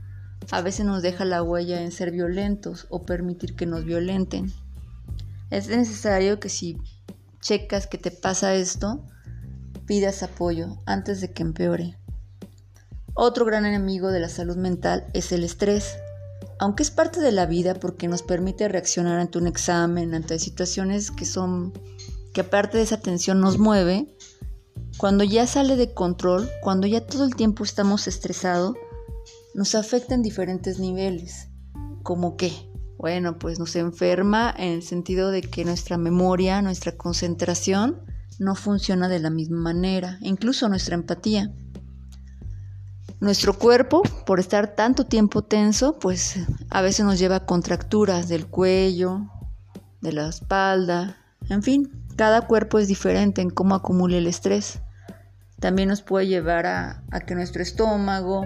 A 0.51 0.62
veces 0.62 0.86
nos 0.86 1.01
deja 1.01 1.25
la 1.25 1.43
huella 1.43 1.81
en 1.81 1.91
ser 1.91 2.12
violentos 2.12 2.88
o 2.89 3.05
permitir 3.05 3.55
que 3.55 3.65
nos 3.65 3.83
violenten. 3.83 4.51
Es 5.50 5.68
necesario 5.70 6.39
que 6.39 6.50
si 6.50 6.77
checas 7.42 7.88
que 7.88 7.98
te 7.98 8.12
pasa 8.12 8.56
esto, 8.56 9.06
pidas 9.86 10.24
apoyo 10.24 10.82
antes 10.86 11.22
de 11.22 11.32
que 11.32 11.44
empeore. 11.44 11.98
Otro 13.13 13.46
gran 13.46 13.66
enemigo 13.66 14.12
de 14.12 14.20
la 14.20 14.30
salud 14.30 14.58
mental 14.58 15.08
es 15.13 15.32
el 15.32 15.44
estrés. 15.44 15.98
Aunque 16.60 16.84
es 16.84 16.92
parte 16.92 17.20
de 17.22 17.32
la 17.32 17.46
vida 17.46 17.74
porque 17.75 18.08
nos 18.08 18.22
permite 18.24 18.68
reaccionar 18.68 19.20
ante 19.20 19.38
un 19.38 19.48
examen, 19.48 20.13
ante 20.13 20.38
situaciones 20.39 21.12
que 21.12 21.25
son 21.25 21.74
que 22.34 22.42
aparte 22.42 22.77
de 22.77 22.84
esa 22.84 23.00
tensión 23.00 23.42
nos 23.42 23.58
mueve, 23.58 24.16
cuando 24.98 25.24
ya 25.24 25.48
sale 25.48 25.75
de 25.75 25.94
control, 25.94 26.50
cuando 26.62 26.86
ya 26.86 27.06
todo 27.06 27.24
el 27.24 27.36
tiempo 27.36 27.63
estamos 27.63 28.08
estresados, 28.08 28.75
nos 29.56 29.74
afecta 29.74 30.13
en 30.13 30.22
diferentes 30.22 30.77
niveles. 30.77 31.50
¿Como 32.04 32.38
qué? 32.38 32.66
Bueno, 32.98 33.38
pues 33.38 33.60
nos 33.60 33.75
enferma 33.75 34.54
en 34.58 34.74
el 34.74 34.84
sentido 34.84 35.30
de 35.30 35.42
que 35.42 35.66
nuestra 35.66 35.98
memoria, 35.98 36.62
nuestra 36.62 36.94
concentración 36.94 38.01
no 38.39 38.56
funciona 38.56 39.08
de 39.08 39.20
la 39.20 39.30
misma 39.30 39.60
manera, 39.60 40.18
incluso 40.22 40.68
nuestra 40.68 40.96
empatía. 40.96 41.51
Nuestro 43.20 43.54
cuerpo, 43.58 44.04
por 44.25 44.39
estar 44.39 44.75
tanto 44.75 45.06
tiempo 45.06 45.44
tenso, 45.44 45.98
pues 46.00 46.39
a 46.70 46.82
veces 46.82 47.06
nos 47.06 47.20
lleva 47.20 47.38
a 47.38 47.46
contracturas 47.46 48.27
del 48.30 48.48
cuello, 48.48 49.22
de 50.01 50.13
la 50.13 50.27
espalda, 50.27 51.18
en 51.50 51.63
fin, 51.63 51.92
cada 52.16 52.42
cuerpo 52.42 52.80
es 52.80 52.88
diferente 52.88 53.42
en 53.42 53.50
cómo 53.50 53.75
acumula 53.75 54.18
el 54.18 54.27
estrés. 54.27 54.80
También 55.60 55.89
nos 55.89 56.01
puede 56.01 56.27
llevar 56.27 56.66
a, 56.66 57.04
a 57.12 57.22
que 57.22 57.36
nuestro 57.36 57.62
estómago, 57.62 58.46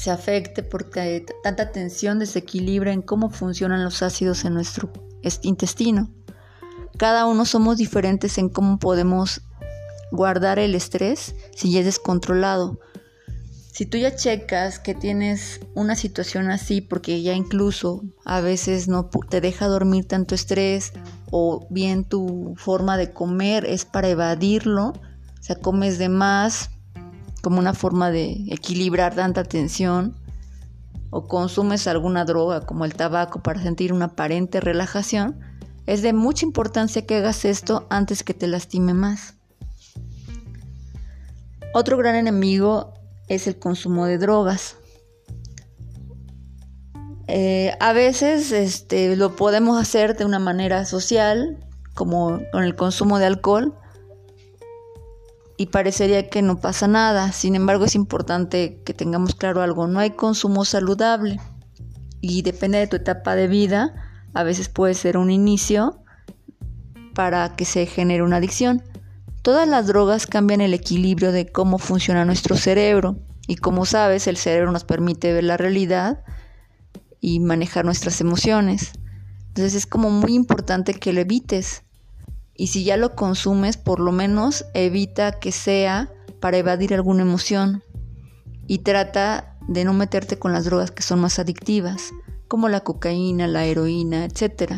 se 0.00 0.10
afecte 0.10 0.62
porque 0.62 1.26
tanta 1.42 1.72
tensión 1.72 2.18
desequilibra 2.18 2.90
en 2.90 3.02
cómo 3.02 3.28
funcionan 3.28 3.84
los 3.84 4.02
ácidos 4.02 4.46
en 4.46 4.54
nuestro 4.54 4.90
intestino. 5.42 6.08
Cada 6.96 7.26
uno 7.26 7.44
somos 7.44 7.76
diferentes 7.76 8.38
en 8.38 8.48
cómo 8.48 8.78
podemos 8.78 9.42
guardar 10.10 10.58
el 10.58 10.74
estrés 10.74 11.34
si 11.54 11.76
es 11.76 11.84
descontrolado. 11.84 12.80
Si 13.74 13.84
tú 13.84 13.98
ya 13.98 14.16
checas 14.16 14.78
que 14.78 14.94
tienes 14.94 15.60
una 15.74 15.94
situación 15.94 16.50
así 16.50 16.80
porque 16.80 17.20
ya 17.20 17.34
incluso 17.34 18.02
a 18.24 18.40
veces 18.40 18.88
no 18.88 19.10
te 19.28 19.42
deja 19.42 19.66
dormir 19.66 20.08
tanto 20.08 20.34
estrés 20.34 20.94
o 21.30 21.66
bien 21.68 22.04
tu 22.04 22.54
forma 22.56 22.96
de 22.96 23.12
comer 23.12 23.66
es 23.66 23.84
para 23.84 24.08
evadirlo, 24.08 24.94
o 24.94 25.42
sea, 25.42 25.56
comes 25.56 25.98
de 25.98 26.08
más 26.08 26.70
como 27.42 27.58
una 27.58 27.74
forma 27.74 28.10
de 28.10 28.44
equilibrar 28.48 29.14
tanta 29.14 29.44
tensión 29.44 30.14
o 31.10 31.26
consumes 31.26 31.86
alguna 31.86 32.24
droga 32.24 32.66
como 32.66 32.84
el 32.84 32.94
tabaco 32.94 33.42
para 33.42 33.62
sentir 33.62 33.92
una 33.92 34.06
aparente 34.06 34.60
relajación, 34.60 35.40
es 35.86 36.02
de 36.02 36.12
mucha 36.12 36.46
importancia 36.46 37.04
que 37.04 37.16
hagas 37.16 37.44
esto 37.44 37.86
antes 37.90 38.22
que 38.22 38.34
te 38.34 38.46
lastime 38.46 38.94
más. 38.94 39.34
Otro 41.74 41.96
gran 41.96 42.14
enemigo 42.14 42.94
es 43.28 43.46
el 43.46 43.58
consumo 43.58 44.06
de 44.06 44.18
drogas. 44.18 44.76
Eh, 47.28 47.76
a 47.78 47.92
veces 47.92 48.50
este, 48.50 49.14
lo 49.14 49.36
podemos 49.36 49.80
hacer 49.80 50.16
de 50.16 50.24
una 50.24 50.40
manera 50.40 50.84
social, 50.84 51.64
como 51.94 52.40
con 52.50 52.64
el 52.64 52.74
consumo 52.74 53.20
de 53.20 53.26
alcohol, 53.26 53.74
y 55.60 55.66
parecería 55.66 56.30
que 56.30 56.40
no 56.40 56.58
pasa 56.58 56.88
nada. 56.88 57.32
Sin 57.32 57.54
embargo, 57.54 57.84
es 57.84 57.94
importante 57.94 58.80
que 58.82 58.94
tengamos 58.94 59.34
claro 59.34 59.60
algo, 59.60 59.86
no 59.88 59.98
hay 59.98 60.12
consumo 60.12 60.64
saludable 60.64 61.38
y 62.22 62.40
depende 62.40 62.78
de 62.78 62.86
tu 62.86 62.96
etapa 62.96 63.34
de 63.34 63.46
vida, 63.46 63.92
a 64.32 64.42
veces 64.42 64.70
puede 64.70 64.94
ser 64.94 65.18
un 65.18 65.30
inicio 65.30 66.02
para 67.14 67.56
que 67.56 67.66
se 67.66 67.84
genere 67.84 68.22
una 68.22 68.36
adicción. 68.36 68.82
Todas 69.42 69.68
las 69.68 69.86
drogas 69.86 70.26
cambian 70.26 70.62
el 70.62 70.72
equilibrio 70.72 71.30
de 71.30 71.52
cómo 71.52 71.76
funciona 71.76 72.24
nuestro 72.24 72.56
cerebro 72.56 73.18
y 73.46 73.56
como 73.56 73.84
sabes, 73.84 74.28
el 74.28 74.38
cerebro 74.38 74.72
nos 74.72 74.84
permite 74.84 75.34
ver 75.34 75.44
la 75.44 75.58
realidad 75.58 76.24
y 77.20 77.38
manejar 77.38 77.84
nuestras 77.84 78.22
emociones. 78.22 78.92
Entonces 79.48 79.74
es 79.74 79.84
como 79.84 80.08
muy 80.08 80.32
importante 80.32 80.94
que 80.94 81.12
lo 81.12 81.20
evites 81.20 81.82
y 82.60 82.66
si 82.66 82.84
ya 82.84 82.98
lo 82.98 83.14
consumes, 83.14 83.78
por 83.78 84.00
lo 84.00 84.12
menos 84.12 84.66
evita 84.74 85.32
que 85.32 85.50
sea 85.50 86.12
para 86.40 86.58
evadir 86.58 86.92
alguna 86.92 87.22
emoción 87.22 87.82
y 88.66 88.80
trata 88.80 89.56
de 89.66 89.82
no 89.86 89.94
meterte 89.94 90.38
con 90.38 90.52
las 90.52 90.66
drogas 90.66 90.90
que 90.90 91.02
son 91.02 91.20
más 91.20 91.38
adictivas, 91.38 92.10
como 92.48 92.68
la 92.68 92.80
cocaína, 92.80 93.48
la 93.48 93.64
heroína, 93.64 94.26
etc. 94.26 94.74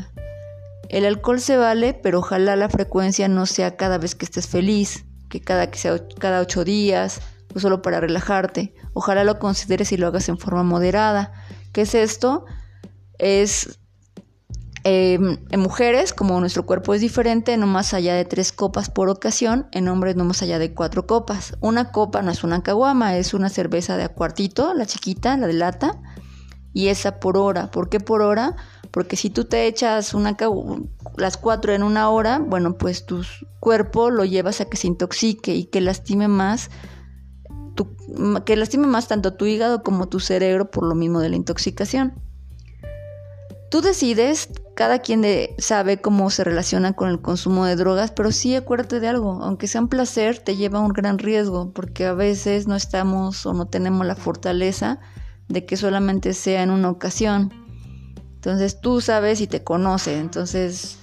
El 0.90 1.04
alcohol 1.04 1.40
se 1.40 1.56
vale, 1.56 1.92
pero 1.92 2.20
ojalá 2.20 2.54
la 2.54 2.68
frecuencia 2.68 3.26
no 3.26 3.46
sea 3.46 3.76
cada 3.76 3.98
vez 3.98 4.14
que 4.14 4.26
estés 4.26 4.46
feliz, 4.46 5.04
que 5.28 5.40
cada, 5.40 5.68
que 5.68 5.80
sea 5.80 6.06
cada 6.20 6.40
ocho 6.40 6.62
días 6.62 7.20
o 7.52 7.58
solo 7.58 7.82
para 7.82 7.98
relajarte. 7.98 8.76
Ojalá 8.92 9.24
lo 9.24 9.40
consideres 9.40 9.90
y 9.90 9.96
lo 9.96 10.06
hagas 10.06 10.28
en 10.28 10.38
forma 10.38 10.62
moderada. 10.62 11.32
¿Qué 11.72 11.80
es 11.80 11.96
esto? 11.96 12.44
Es 13.18 13.80
Em, 14.84 15.38
en 15.50 15.60
mujeres, 15.60 16.12
como 16.12 16.40
nuestro 16.40 16.66
cuerpo 16.66 16.92
es 16.92 17.00
diferente, 17.00 17.56
no 17.56 17.68
más 17.68 17.94
allá 17.94 18.14
de 18.14 18.24
tres 18.24 18.50
copas 18.50 18.90
por 18.90 19.08
ocasión, 19.08 19.68
en 19.70 19.86
hombres 19.86 20.16
no 20.16 20.24
más 20.24 20.42
allá 20.42 20.58
de 20.58 20.74
cuatro 20.74 21.06
copas. 21.06 21.56
Una 21.60 21.92
copa 21.92 22.20
no 22.22 22.32
es 22.32 22.42
una 22.42 22.62
caguama, 22.62 23.16
es 23.16 23.32
una 23.32 23.48
cerveza 23.48 23.96
de 23.96 24.04
a 24.04 24.08
cuartito, 24.08 24.74
la 24.74 24.86
chiquita, 24.86 25.36
la 25.36 25.46
de 25.46 25.52
lata, 25.52 26.00
y 26.72 26.88
esa 26.88 27.20
por 27.20 27.36
hora. 27.36 27.70
¿Por 27.70 27.88
qué 27.88 28.00
por 28.00 28.22
hora? 28.22 28.56
Porque 28.90 29.16
si 29.16 29.30
tú 29.30 29.44
te 29.44 29.66
echas 29.66 30.14
una 30.14 30.36
las 31.16 31.36
cuatro 31.36 31.72
en 31.72 31.82
una 31.82 32.10
hora, 32.10 32.40
bueno, 32.40 32.76
pues 32.76 33.06
tu 33.06 33.22
cuerpo 33.60 34.10
lo 34.10 34.24
llevas 34.24 34.60
a 34.60 34.64
que 34.64 34.76
se 34.76 34.88
intoxique 34.88 35.54
y 35.54 35.64
que 35.64 35.80
lastime 35.80 36.26
más, 36.26 36.70
que 38.44 38.56
lastime 38.56 38.86
más 38.88 39.06
tanto 39.06 39.34
tu 39.34 39.46
hígado 39.46 39.82
como 39.82 40.08
tu 40.08 40.18
cerebro 40.18 40.70
por 40.70 40.84
lo 40.84 40.94
mismo 40.94 41.20
de 41.20 41.28
la 41.28 41.36
intoxicación. 41.36 42.14
Tú 43.72 43.80
decides, 43.80 44.50
cada 44.74 44.98
quien 44.98 45.24
sabe 45.56 45.98
cómo 45.98 46.28
se 46.28 46.44
relaciona 46.44 46.92
con 46.92 47.08
el 47.08 47.22
consumo 47.22 47.64
de 47.64 47.74
drogas, 47.74 48.10
pero 48.10 48.30
sí 48.30 48.54
acuérdate 48.54 49.00
de 49.00 49.08
algo, 49.08 49.42
aunque 49.42 49.66
sea 49.66 49.80
un 49.80 49.88
placer, 49.88 50.40
te 50.40 50.56
lleva 50.56 50.78
a 50.78 50.82
un 50.82 50.92
gran 50.92 51.16
riesgo, 51.16 51.72
porque 51.72 52.04
a 52.04 52.12
veces 52.12 52.66
no 52.66 52.76
estamos 52.76 53.46
o 53.46 53.54
no 53.54 53.68
tenemos 53.68 54.06
la 54.06 54.14
fortaleza 54.14 55.00
de 55.48 55.64
que 55.64 55.78
solamente 55.78 56.34
sea 56.34 56.62
en 56.62 56.70
una 56.70 56.90
ocasión. 56.90 57.50
Entonces 58.34 58.78
tú 58.82 59.00
sabes 59.00 59.40
y 59.40 59.46
te 59.46 59.64
conoce, 59.64 60.18
entonces 60.18 60.98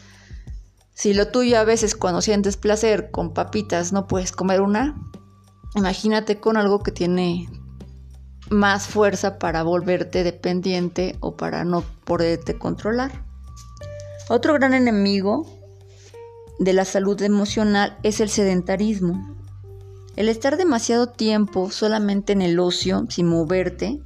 si 0.93 1.15
lo 1.15 1.29
tuyo 1.29 1.57
a 1.57 1.63
veces 1.63 1.95
cuando 1.95 2.21
sientes 2.21 2.55
placer 2.55 3.09
con 3.09 3.33
papitas 3.33 3.93
no 3.93 4.05
puedes 4.05 4.31
comer 4.31 4.61
una, 4.61 4.95
imagínate 5.73 6.39
con 6.39 6.55
algo 6.55 6.83
que 6.83 6.91
tiene 6.91 7.49
más 8.49 8.87
fuerza 8.87 9.37
para 9.39 9.63
volverte 9.63 10.23
dependiente 10.23 11.15
o 11.19 11.35
para 11.35 11.63
no 11.63 11.83
poderte 12.03 12.57
controlar. 12.57 13.23
Otro 14.29 14.53
gran 14.53 14.73
enemigo 14.73 15.45
de 16.59 16.73
la 16.73 16.85
salud 16.85 17.21
emocional 17.21 17.97
es 18.03 18.19
el 18.19 18.29
sedentarismo. 18.29 19.35
El 20.15 20.29
estar 20.29 20.57
demasiado 20.57 21.07
tiempo 21.07 21.71
solamente 21.71 22.33
en 22.33 22.41
el 22.41 22.59
ocio, 22.59 23.05
sin 23.09 23.27
moverte, 23.27 24.01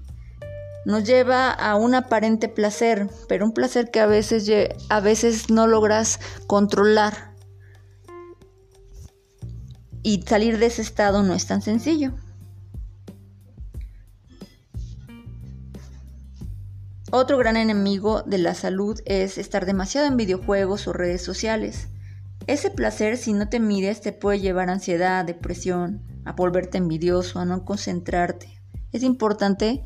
nos 0.85 1.03
lleva 1.05 1.49
a 1.49 1.75
un 1.75 1.95
aparente 1.95 2.49
placer, 2.49 3.09
pero 3.27 3.45
un 3.45 3.53
placer 3.53 3.89
que 3.89 3.99
a 3.99 4.05
veces, 4.05 4.49
a 4.89 4.99
veces 4.99 5.49
no 5.49 5.65
logras 5.65 6.19
controlar. 6.45 7.33
Y 10.03 10.21
salir 10.23 10.59
de 10.59 10.65
ese 10.65 10.81
estado 10.81 11.23
no 11.23 11.33
es 11.33 11.47
tan 11.47 11.61
sencillo. 11.61 12.13
Otro 17.15 17.37
gran 17.37 17.57
enemigo 17.57 18.23
de 18.23 18.39
la 18.39 18.55
salud 18.55 18.99
es 19.05 19.37
estar 19.37 19.67
demasiado 19.67 20.07
en 20.07 20.17
videojuegos 20.17 20.87
o 20.87 20.93
redes 20.93 21.21
sociales. 21.21 21.89
Ese 22.47 22.71
placer, 22.71 23.17
si 23.17 23.33
no 23.33 23.49
te 23.49 23.59
mides, 23.59 24.01
te 24.01 24.13
puede 24.13 24.39
llevar 24.39 24.69
a 24.69 24.73
ansiedad, 24.73 25.23
depresión, 25.23 26.01
a 26.25 26.31
volverte 26.31 26.79
envidioso, 26.79 27.37
a 27.37 27.45
no 27.45 27.65
concentrarte. 27.65 28.59
Es 28.91 29.03
importante 29.03 29.83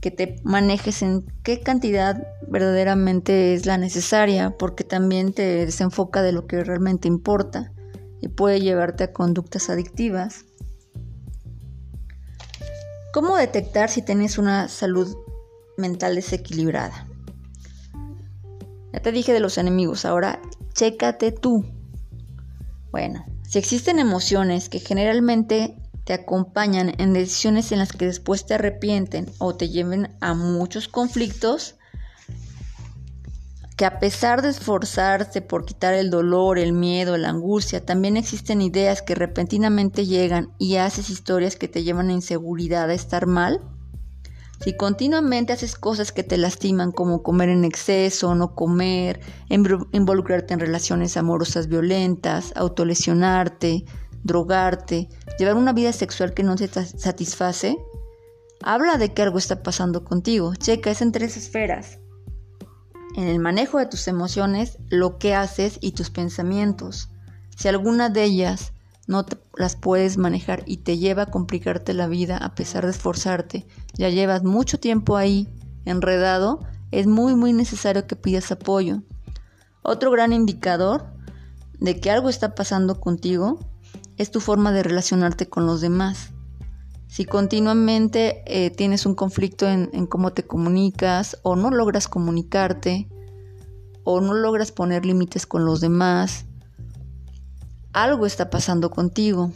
que 0.00 0.10
te 0.10 0.40
manejes 0.42 1.02
en 1.02 1.24
qué 1.44 1.60
cantidad 1.60 2.26
verdaderamente 2.48 3.54
es 3.54 3.64
la 3.64 3.78
necesaria, 3.78 4.56
porque 4.58 4.82
también 4.82 5.32
te 5.32 5.66
desenfoca 5.66 6.20
de 6.22 6.32
lo 6.32 6.48
que 6.48 6.64
realmente 6.64 7.06
importa 7.06 7.72
y 8.20 8.26
puede 8.26 8.60
llevarte 8.60 9.04
a 9.04 9.12
conductas 9.12 9.70
adictivas. 9.70 10.46
¿Cómo 13.12 13.36
detectar 13.36 13.88
si 13.88 14.02
tienes 14.02 14.36
una 14.36 14.66
salud 14.66 15.16
mental 15.76 16.14
desequilibrada? 16.14 17.06
Ya 18.92 19.00
te 19.00 19.12
dije 19.12 19.32
de 19.32 19.40
los 19.40 19.58
enemigos, 19.58 20.04
ahora 20.04 20.40
chécate 20.72 21.32
tú. 21.32 21.64
Bueno, 22.90 23.24
si 23.42 23.58
existen 23.58 23.98
emociones 23.98 24.68
que 24.68 24.78
generalmente 24.78 25.76
te 26.04 26.12
acompañan 26.12 26.94
en 26.98 27.12
decisiones 27.12 27.72
en 27.72 27.80
las 27.80 27.92
que 27.92 28.06
después 28.06 28.46
te 28.46 28.54
arrepienten 28.54 29.26
o 29.38 29.56
te 29.56 29.68
lleven 29.68 30.16
a 30.20 30.34
muchos 30.34 30.88
conflictos, 30.88 31.76
que 33.76 33.84
a 33.84 33.98
pesar 33.98 34.40
de 34.40 34.48
esforzarse 34.48 35.42
por 35.42 35.66
quitar 35.66 35.92
el 35.92 36.10
dolor, 36.10 36.58
el 36.58 36.72
miedo, 36.72 37.18
la 37.18 37.28
angustia, 37.28 37.84
también 37.84 38.16
existen 38.16 38.62
ideas 38.62 39.02
que 39.02 39.14
repentinamente 39.14 40.06
llegan 40.06 40.52
y 40.58 40.76
haces 40.76 41.10
historias 41.10 41.56
que 41.56 41.68
te 41.68 41.82
llevan 41.82 42.08
a 42.08 42.14
inseguridad, 42.14 42.88
a 42.88 42.94
estar 42.94 43.26
mal. 43.26 43.60
Si 44.60 44.76
continuamente 44.76 45.52
haces 45.52 45.76
cosas 45.76 46.12
que 46.12 46.22
te 46.22 46.38
lastiman 46.38 46.90
como 46.90 47.22
comer 47.22 47.50
en 47.50 47.64
exceso, 47.64 48.34
no 48.34 48.54
comer, 48.54 49.20
involucrarte 49.48 50.54
en 50.54 50.60
relaciones 50.60 51.16
amorosas 51.16 51.68
violentas, 51.68 52.52
autolesionarte, 52.56 53.84
drogarte, 54.24 55.08
llevar 55.38 55.56
una 55.56 55.72
vida 55.72 55.92
sexual 55.92 56.34
que 56.34 56.42
no 56.42 56.56
te 56.56 56.68
satisface, 56.68 57.76
habla 58.62 58.96
de 58.96 59.12
que 59.12 59.22
algo 59.22 59.38
está 59.38 59.62
pasando 59.62 60.04
contigo. 60.04 60.54
Checa, 60.54 60.90
es 60.90 61.02
en 61.02 61.12
tres 61.12 61.36
esferas. 61.36 61.98
En 63.14 63.28
el 63.28 63.38
manejo 63.38 63.78
de 63.78 63.86
tus 63.86 64.08
emociones, 64.08 64.78
lo 64.88 65.18
que 65.18 65.34
haces 65.34 65.78
y 65.80 65.92
tus 65.92 66.10
pensamientos. 66.10 67.08
Si 67.56 67.68
alguna 67.68 68.10
de 68.10 68.24
ellas 68.24 68.72
no 69.06 69.24
las 69.56 69.76
puedes 69.76 70.18
manejar 70.18 70.62
y 70.66 70.78
te 70.78 70.98
lleva 70.98 71.22
a 71.22 71.30
complicarte 71.30 71.94
la 71.94 72.08
vida 72.08 72.36
a 72.36 72.54
pesar 72.54 72.84
de 72.84 72.90
esforzarte, 72.90 73.66
ya 73.94 74.08
llevas 74.08 74.42
mucho 74.42 74.78
tiempo 74.78 75.16
ahí 75.16 75.48
enredado, 75.84 76.60
es 76.90 77.06
muy 77.06 77.34
muy 77.34 77.52
necesario 77.52 78.06
que 78.06 78.16
pidas 78.16 78.50
apoyo. 78.50 79.02
Otro 79.82 80.10
gran 80.10 80.32
indicador 80.32 81.06
de 81.78 82.00
que 82.00 82.10
algo 82.10 82.28
está 82.28 82.54
pasando 82.54 83.00
contigo 83.00 83.60
es 84.16 84.30
tu 84.30 84.40
forma 84.40 84.72
de 84.72 84.82
relacionarte 84.82 85.48
con 85.48 85.66
los 85.66 85.80
demás. 85.80 86.32
Si 87.06 87.24
continuamente 87.24 88.42
eh, 88.46 88.70
tienes 88.70 89.06
un 89.06 89.14
conflicto 89.14 89.68
en 89.68 90.06
cómo 90.06 90.32
te 90.32 90.44
comunicas 90.44 91.38
o 91.42 91.54
no 91.54 91.70
logras 91.70 92.08
comunicarte 92.08 93.08
o 94.02 94.20
no 94.20 94.34
logras 94.34 94.72
poner 94.72 95.06
límites 95.06 95.46
con 95.46 95.64
los 95.64 95.80
demás, 95.80 96.45
algo 97.96 98.26
está 98.26 98.50
pasando 98.50 98.90
contigo. 98.90 99.52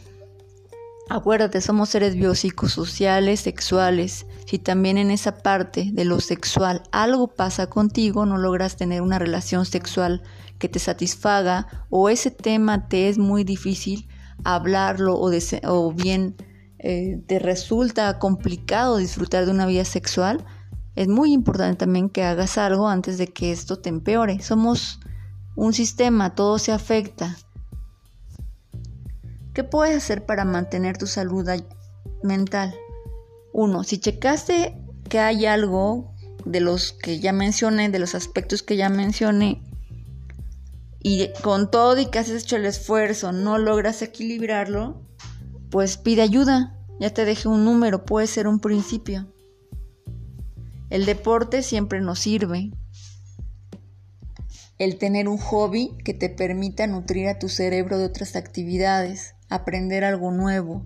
Acuérdate, 1.09 1.61
somos 1.61 1.89
seres 1.89 2.15
biopsicosociales, 2.15 3.39
sexuales. 3.39 4.25
Si 4.47 4.57
también 4.57 4.97
en 4.97 5.11
esa 5.11 5.37
parte 5.37 5.91
de 5.93 6.05
lo 6.05 6.19
sexual 6.19 6.81
algo 6.91 7.27
pasa 7.27 7.67
contigo, 7.67 8.25
no 8.25 8.37
logras 8.37 8.77
tener 8.77 9.03
una 9.03 9.19
relación 9.19 9.65
sexual 9.65 10.23
que 10.57 10.69
te 10.69 10.79
satisfaga 10.79 11.85
o 11.91 12.09
ese 12.09 12.31
tema 12.31 12.87
te 12.87 13.09
es 13.09 13.19
muy 13.19 13.43
difícil, 13.43 14.07
hablarlo 14.43 15.19
o, 15.19 15.91
bien 15.93 16.35
eh, 16.79 17.21
te 17.27 17.37
resulta 17.37 18.17
complicado 18.17 18.97
disfrutar 18.97 19.45
de 19.45 19.51
una 19.51 19.67
vida 19.67 19.85
sexual, 19.85 20.43
es 20.95 21.07
muy 21.07 21.31
importante 21.31 21.85
también 21.85 22.09
que 22.09 22.23
hagas 22.23 22.57
algo 22.57 22.87
antes 22.87 23.19
de 23.19 23.27
que 23.27 23.51
esto 23.51 23.79
te 23.79 23.89
empeore. 23.89 24.41
Somos 24.41 24.99
un 25.55 25.73
sistema, 25.73 26.33
todo 26.33 26.57
se 26.57 26.71
afecta. 26.71 27.37
¿Qué 29.53 29.63
puedes 29.63 29.97
hacer 29.97 30.25
para 30.25 30.45
mantener 30.45 30.97
tu 30.97 31.07
salud 31.07 31.47
mental? 32.23 32.73
Uno, 33.53 33.83
si 33.83 33.99
checaste 33.99 34.77
que 35.09 35.19
hay 35.19 35.45
algo 35.45 36.13
de 36.45 36.61
los 36.61 36.93
que 36.93 37.19
ya 37.19 37.33
mencioné, 37.33 37.89
de 37.89 37.99
los 37.99 38.15
aspectos 38.15 38.63
que 38.63 38.77
ya 38.77 38.89
mencioné, 38.89 39.61
y 41.03 41.29
con 41.41 41.69
todo 41.71 41.99
y 41.99 42.05
que 42.05 42.19
has 42.19 42.29
hecho 42.29 42.55
el 42.55 42.65
esfuerzo 42.65 43.31
no 43.31 43.57
logras 43.57 44.01
equilibrarlo, 44.01 45.01
pues 45.69 45.97
pide 45.97 46.21
ayuda. 46.21 46.77
Ya 46.99 47.09
te 47.09 47.25
dejé 47.25 47.47
un 47.47 47.65
número, 47.65 48.05
puede 48.05 48.27
ser 48.27 48.47
un 48.47 48.59
principio. 48.59 49.33
El 50.91 51.05
deporte 51.05 51.63
siempre 51.63 52.01
nos 52.01 52.19
sirve. 52.19 52.71
El 54.77 54.97
tener 54.97 55.27
un 55.27 55.37
hobby 55.37 55.97
que 56.05 56.13
te 56.13 56.29
permita 56.29 56.85
nutrir 56.85 57.27
a 57.27 57.39
tu 57.39 57.49
cerebro 57.49 57.97
de 57.97 58.05
otras 58.05 58.35
actividades, 58.35 59.33
aprender 59.51 60.03
algo 60.03 60.31
nuevo, 60.31 60.85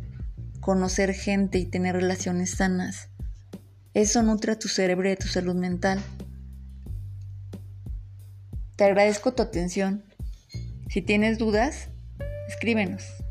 conocer 0.59 1.13
gente 1.13 1.59
y 1.59 1.65
tener 1.65 1.95
relaciones 1.95 2.51
sanas. 2.51 3.09
Eso 3.93 4.23
nutre 4.23 4.51
a 4.51 4.59
tu 4.59 4.67
cerebro 4.67 5.07
y 5.07 5.13
a 5.13 5.15
tu 5.15 5.27
salud 5.27 5.55
mental. 5.55 6.01
Te 8.75 8.83
agradezco 8.83 9.33
tu 9.33 9.43
atención. 9.43 10.03
Si 10.89 11.01
tienes 11.01 11.37
dudas, 11.37 11.89
escríbenos. 12.49 13.24